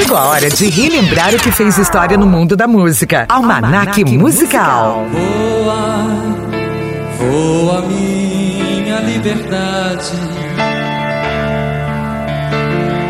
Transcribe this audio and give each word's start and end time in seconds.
Chegou 0.00 0.16
a 0.16 0.28
hora 0.28 0.48
de 0.48 0.70
relembrar 0.70 1.34
o 1.34 1.38
que 1.38 1.52
fez 1.52 1.76
história 1.76 2.16
no 2.16 2.26
mundo 2.26 2.56
da 2.56 2.66
música. 2.66 3.26
Almanac, 3.28 4.02
Musical. 4.06 5.04
Voa, 5.12 6.06
voa 7.18 7.82
minha 7.82 8.98
liberdade. 9.00 10.12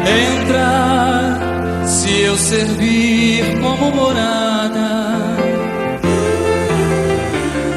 Entra, 0.04 1.38
se 1.87 2.22
eu 2.22 2.36
servir 2.36 3.61
como 3.61 3.93
morada. 3.93 4.80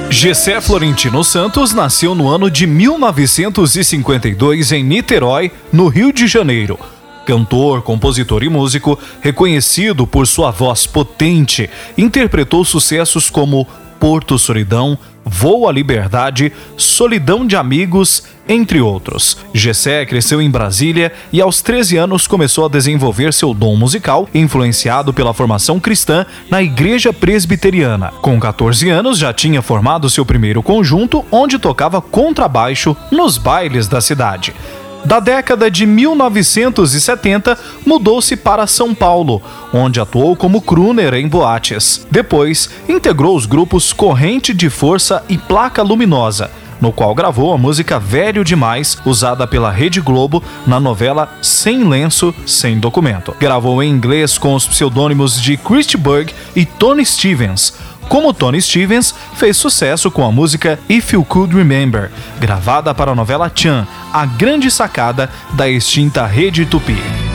Gessé 0.09 0.59
Florentino 0.59 1.23
Santos 1.23 1.71
nasceu 1.71 2.16
no 2.16 2.27
ano 2.27 2.50
de 2.50 2.66
1952 2.66 4.71
em 4.71 4.84
Niterói, 4.84 5.52
no 5.71 5.88
Rio 5.88 6.11
de 6.11 6.27
Janeiro. 6.27 6.80
Cantor, 7.26 7.82
compositor 7.82 8.44
e 8.44 8.50
músico, 8.50 8.98
reconhecido 9.21 10.05
por 10.05 10.27
sua 10.27 10.52
voz 10.52 10.86
potente, 10.86 11.70
interpretou 11.98 12.64
sucessos 12.66 13.30
como 13.30 13.68
Porto 14.00 14.38
Solidão, 14.38 14.98
Voo 15.26 15.67
à 15.67 15.72
Liberdade, 15.72 16.52
Solidão 16.76 17.48
de 17.48 17.55
Amigos, 17.55 18.23
entre 18.48 18.81
outros. 18.81 19.38
Gessé 19.54 20.05
cresceu 20.05 20.41
em 20.41 20.50
Brasília 20.50 21.14
e 21.31 21.41
aos 21.41 21.62
13 21.62 21.98
anos 21.98 22.28
começou 22.28 22.66
a 22.66 22.70
desenvolver 22.70 23.34
seu 23.34 23.53
dom 23.53 23.76
musical, 23.78 24.28
influenciado 24.34 25.14
pela 25.14 25.34
formação 25.34 25.80
cristã 25.80 26.26
na 26.50 26.62
Igreja 26.62 27.14
Presbiteriana. 27.14 28.12
Com 28.22 28.38
14 28.40 28.90
anos 28.90 29.17
já 29.17 29.31
tinha 29.31 29.62
formado 29.62 30.09
seu 30.09 30.26
primeiro 30.26 30.62
conjunto, 30.62 31.23
onde 31.31 31.58
tocava 31.58 32.02
contrabaixo 32.02 32.95
nos 33.09 33.38
bailes 33.38 33.88
da 33.88 34.02
cidade. 34.02 34.53
Da 35.05 35.20
década 35.20 35.70
de 35.70 35.85
1970, 35.85 37.57
mudou-se 37.85 38.35
para 38.38 38.66
São 38.66 38.95
Paulo, 38.95 39.41
onde 39.73 39.99
atuou 39.99 40.35
como 40.35 40.61
crooner 40.61 41.13
em 41.16 41.27
boates. 41.27 42.07
Depois, 42.09 42.69
integrou 42.88 43.36
os 43.36 43.45
grupos 43.45 43.91
Corrente 43.91 44.53
de 44.53 44.69
Força 44.69 45.22
e 45.28 45.38
Placa 45.38 45.83
Luminosa, 45.83 46.50
no 46.80 46.91
qual 46.91 47.13
gravou 47.13 47.53
a 47.53 47.58
música 47.58 48.00
Velho 48.00 48.45
Demais, 48.45 48.97
usada 49.05 49.45
pela 49.45 49.72
Rede 49.72 50.00
Globo 50.00 50.41
na 50.66 50.80
novela 50.80 51.38
Sem 51.41 51.83
Lenço, 51.83 52.33
Sem 52.45 52.80
Documento. 52.80 53.35
Gravou 53.38 53.83
em 53.83 53.91
inglês 53.91 54.38
com 54.38 54.56
os 54.56 54.66
pseudônimos 54.66 55.41
de 55.41 55.58
Christy 55.58 55.97
Berg 55.97 56.33
e 56.56 56.66
Tony 56.66 57.06
Stevens. 57.06 57.73
Como 58.09 58.33
Tony 58.33 58.61
Stevens, 58.61 59.13
fez 59.35 59.58
sucesso 59.58 60.11
com 60.11 60.25
a 60.25 60.31
música 60.31 60.80
If 60.89 61.13
You 61.13 61.23
Could 61.23 61.56
Remember, 61.56 62.11
gravada 62.39 62.94
para 62.94 63.11
a 63.11 63.16
novela 63.16 63.52
Chan, 63.53 63.88
a 64.14 64.28
grande 64.28 64.69
sacada 64.69 65.30
da 65.53 65.67
extinta 65.67 66.28
Rede 66.28 66.66
Tupi. 66.67 67.33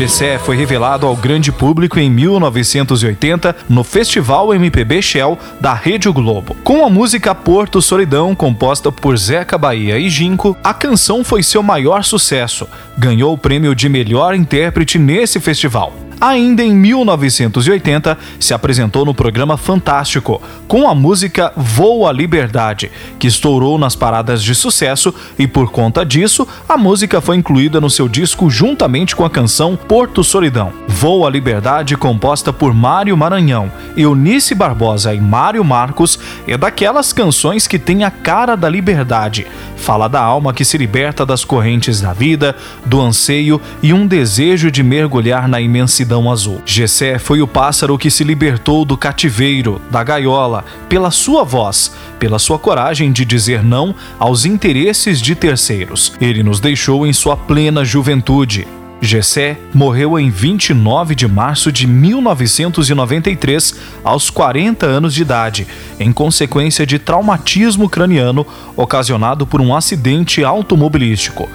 Gessé 0.00 0.38
foi 0.38 0.56
revelado 0.56 1.06
ao 1.06 1.14
grande 1.14 1.52
público 1.52 2.00
em 2.00 2.08
1980 2.08 3.54
no 3.68 3.84
Festival 3.84 4.54
MPB 4.54 5.02
Shell 5.02 5.38
da 5.60 5.74
Rede 5.74 6.08
Globo. 6.08 6.56
Com 6.64 6.86
a 6.86 6.88
música 6.88 7.34
Porto 7.34 7.82
Solidão, 7.82 8.34
composta 8.34 8.90
por 8.90 9.14
Zeca 9.18 9.58
Bahia 9.58 9.98
e 9.98 10.08
Ginco, 10.08 10.56
a 10.64 10.72
canção 10.72 11.22
foi 11.22 11.42
seu 11.42 11.62
maior 11.62 12.02
sucesso. 12.02 12.66
Ganhou 12.96 13.34
o 13.34 13.38
prêmio 13.38 13.74
de 13.74 13.90
melhor 13.90 14.34
intérprete 14.34 14.98
nesse 14.98 15.38
festival. 15.38 15.92
Ainda 16.20 16.62
em 16.62 16.76
1980, 16.76 18.18
se 18.38 18.52
apresentou 18.52 19.06
no 19.06 19.14
programa 19.14 19.56
Fantástico, 19.56 20.42
com 20.68 20.86
a 20.86 20.94
música 20.94 21.50
Voa 21.56 22.12
Liberdade, 22.12 22.90
que 23.18 23.26
estourou 23.26 23.78
nas 23.78 23.96
paradas 23.96 24.42
de 24.42 24.54
sucesso 24.54 25.14
e 25.38 25.46
por 25.46 25.70
conta 25.70 26.04
disso, 26.04 26.46
a 26.68 26.76
música 26.76 27.22
foi 27.22 27.36
incluída 27.36 27.80
no 27.80 27.88
seu 27.88 28.06
disco 28.06 28.50
juntamente 28.50 29.16
com 29.16 29.24
a 29.24 29.30
canção 29.30 29.74
Porto 29.76 30.22
Solidão. 30.22 30.74
Voa 30.86 31.30
Liberdade, 31.30 31.96
composta 31.96 32.52
por 32.52 32.74
Mário 32.74 33.16
Maranhão, 33.16 33.72
Eunice 33.96 34.54
Barbosa 34.54 35.14
e 35.14 35.20
Mário 35.20 35.64
Marcos, 35.64 36.18
é 36.46 36.54
daquelas 36.54 37.14
canções 37.14 37.66
que 37.66 37.78
tem 37.78 38.04
a 38.04 38.10
cara 38.10 38.56
da 38.56 38.68
liberdade. 38.68 39.46
Fala 39.74 40.06
da 40.06 40.20
alma 40.20 40.52
que 40.52 40.66
se 40.66 40.76
liberta 40.76 41.24
das 41.24 41.46
correntes 41.46 42.02
da 42.02 42.12
vida, 42.12 42.54
do 42.84 43.00
anseio 43.00 43.58
e 43.82 43.94
um 43.94 44.06
desejo 44.06 44.70
de 44.70 44.82
mergulhar 44.82 45.48
na 45.48 45.58
imensidão 45.58 46.09
azul. 46.30 46.60
Gessé 46.66 47.18
foi 47.18 47.40
o 47.42 47.46
pássaro 47.46 47.98
que 47.98 48.10
se 48.10 48.24
libertou 48.24 48.84
do 48.84 48.96
cativeiro, 48.96 49.80
da 49.90 50.02
gaiola, 50.02 50.64
pela 50.88 51.10
sua 51.10 51.44
voz, 51.44 51.94
pela 52.18 52.38
sua 52.38 52.58
coragem 52.58 53.12
de 53.12 53.24
dizer 53.24 53.62
não 53.62 53.94
aos 54.18 54.44
interesses 54.44 55.20
de 55.20 55.34
terceiros. 55.34 56.12
Ele 56.20 56.42
nos 56.42 56.58
deixou 56.58 57.06
em 57.06 57.12
sua 57.12 57.36
plena 57.36 57.84
juventude. 57.84 58.66
Gessé 59.00 59.58
morreu 59.72 60.18
em 60.18 60.28
29 60.28 61.14
de 61.14 61.26
março 61.26 61.72
de 61.72 61.86
1993, 61.86 63.74
aos 64.04 64.28
40 64.28 64.84
anos 64.84 65.14
de 65.14 65.22
idade, 65.22 65.66
em 65.98 66.12
consequência 66.12 66.84
de 66.84 66.98
traumatismo 66.98 67.88
craniano 67.88 68.46
ocasionado 68.76 69.46
por 69.46 69.60
um 69.60 69.74
acidente 69.74 70.44
automobilístico. 70.44 71.48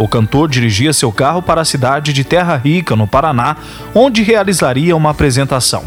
O 0.00 0.08
cantor 0.08 0.48
dirigia 0.48 0.94
seu 0.94 1.12
carro 1.12 1.42
para 1.42 1.60
a 1.60 1.64
cidade 1.64 2.14
de 2.14 2.24
Terra 2.24 2.56
Rica, 2.56 2.96
no 2.96 3.06
Paraná, 3.06 3.58
onde 3.94 4.22
realizaria 4.22 4.96
uma 4.96 5.10
apresentação. 5.10 5.84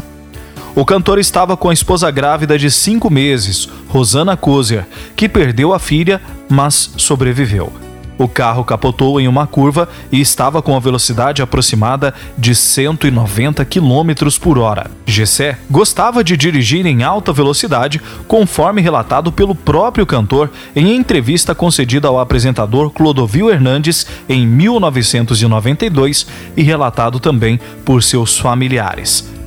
O 0.72 0.84
cantor 0.84 1.18
estava 1.18 1.56
com 1.56 1.68
a 1.68 1.72
esposa 1.72 2.08
grávida 2.12 2.56
de 2.56 2.70
cinco 2.70 3.10
meses, 3.10 3.68
Rosana 3.88 4.36
Kozer, 4.36 4.86
que 5.16 5.28
perdeu 5.28 5.74
a 5.74 5.80
filha, 5.80 6.22
mas 6.48 6.94
sobreviveu. 6.96 7.72
O 8.16 8.28
carro 8.28 8.64
capotou 8.64 9.20
em 9.20 9.26
uma 9.26 9.46
curva 9.46 9.88
e 10.12 10.20
estava 10.20 10.62
com 10.62 10.76
a 10.76 10.80
velocidade 10.80 11.42
aproximada 11.42 12.14
de 12.38 12.54
190 12.54 13.64
km 13.64 14.38
por 14.40 14.58
hora. 14.58 14.90
Gessé 15.06 15.58
gostava 15.70 16.22
de 16.22 16.36
dirigir 16.36 16.86
em 16.86 17.02
alta 17.02 17.32
velocidade, 17.32 18.00
conforme 18.28 18.80
relatado 18.80 19.32
pelo 19.32 19.54
próprio 19.54 20.06
cantor 20.06 20.50
em 20.74 20.94
entrevista 20.96 21.54
concedida 21.54 22.08
ao 22.08 22.18
apresentador 22.18 22.90
Clodovil 22.90 23.50
Hernandes 23.50 24.06
em 24.28 24.46
1992 24.46 26.26
e 26.56 26.62
relatado 26.62 27.18
também 27.18 27.58
por 27.84 28.02
seus 28.02 28.38
familiares. 28.38 29.43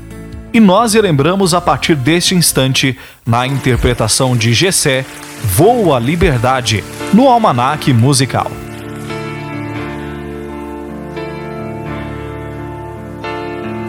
E 0.58 0.60
nós 0.60 0.96
relembramos 0.96 1.54
a 1.54 1.62
partir 1.62 1.94
deste 1.94 2.34
instante, 2.34 2.98
na 3.24 3.46
interpretação 3.46 4.36
de 4.36 4.56
Gessé, 4.56 5.06
Voa 5.44 6.00
Liberdade, 6.00 6.84
no 7.14 7.30
Almanac 7.30 7.94
Musical. 7.94 8.52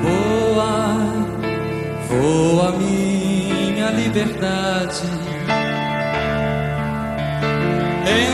Voa, 0.03 1.07
voa 2.07 2.73
minha 2.73 3.91
liberdade. 3.93 5.05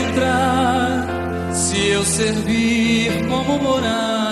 Entra, 0.09 1.53
se 1.53 1.87
eu 1.87 2.03
servir 2.03 3.29
como 3.29 3.63
morada. 3.63 4.24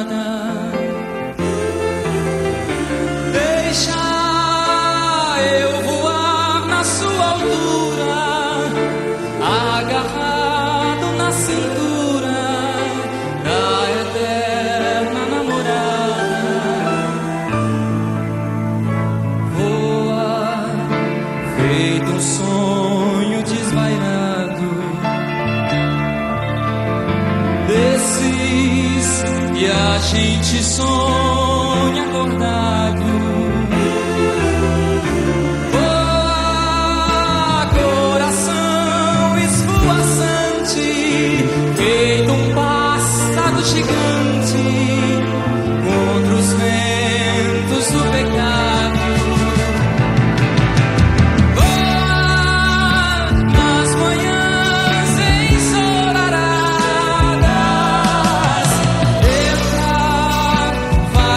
Yeah. 22.23 22.53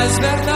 despertar. 0.07 0.56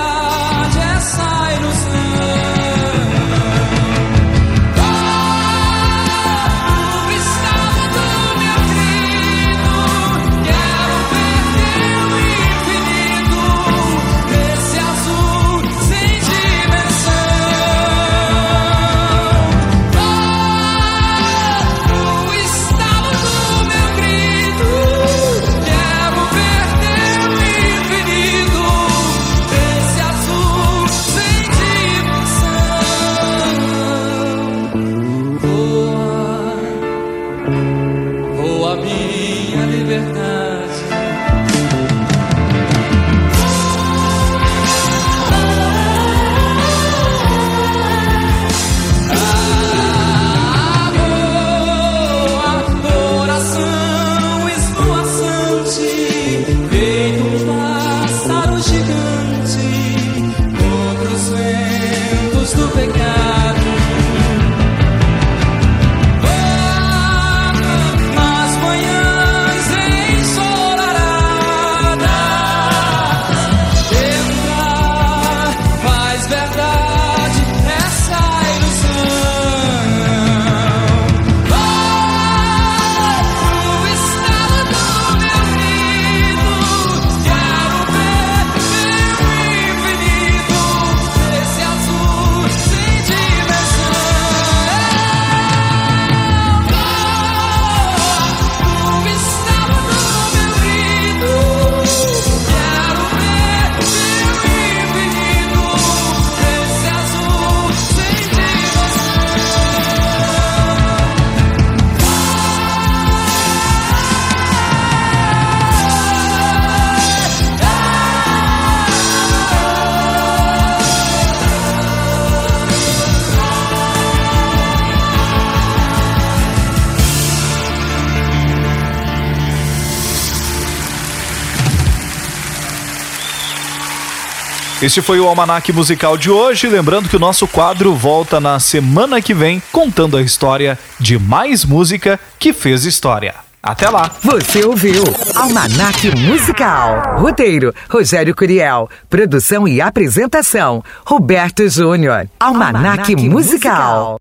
Este 134.82 135.02
foi 135.02 135.20
o 135.20 135.28
Almanac 135.28 135.70
Musical 135.74 136.16
de 136.16 136.30
hoje. 136.30 136.66
Lembrando 136.66 137.06
que 137.06 137.16
o 137.16 137.18
nosso 137.18 137.46
quadro 137.46 137.94
volta 137.94 138.40
na 138.40 138.58
semana 138.58 139.20
que 139.20 139.34
vem, 139.34 139.62
contando 139.70 140.16
a 140.16 140.22
história 140.22 140.78
de 140.98 141.18
mais 141.18 141.66
música 141.66 142.18
que 142.38 142.50
fez 142.54 142.86
história. 142.86 143.34
Até 143.62 143.90
lá! 143.90 144.10
Você 144.22 144.64
ouviu 144.64 145.04
Almanac 145.36 146.16
Musical. 146.16 147.20
Roteiro: 147.20 147.74
Rogério 147.90 148.34
Curiel. 148.34 148.88
Produção 149.10 149.68
e 149.68 149.82
apresentação: 149.82 150.82
Roberto 151.04 151.68
Júnior. 151.68 152.26
Almanac, 152.40 152.76
Almanac 152.76 153.16
Musical. 153.16 153.30
Musical. 153.30 154.16